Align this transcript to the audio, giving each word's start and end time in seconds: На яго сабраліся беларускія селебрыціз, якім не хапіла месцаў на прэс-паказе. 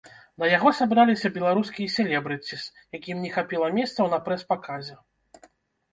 На 0.43 0.47
яго 0.57 0.69
сабраліся 0.77 1.31
беларускія 1.35 1.93
селебрыціз, 1.97 2.61
якім 2.99 3.23
не 3.27 3.31
хапіла 3.39 3.67
месцаў 3.79 4.05
на 4.15 4.19
прэс-паказе. 4.29 5.01